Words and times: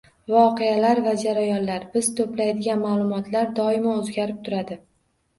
Voqealar 0.33 0.99
va 1.07 1.11
jarayonlar, 1.23 1.83
biz 1.95 2.09
to'playdigan 2.19 2.81
ma'lumotlar 2.85 3.51
doimo 3.61 3.93
o'zgarib 3.99 4.41
turadi 4.49 4.79